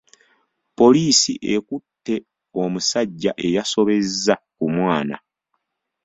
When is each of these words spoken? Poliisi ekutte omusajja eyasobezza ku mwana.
Poliisi 0.77 1.33
ekutte 1.53 2.15
omusajja 2.63 3.31
eyasobezza 3.47 4.35
ku 4.55 4.65
mwana. 4.75 5.17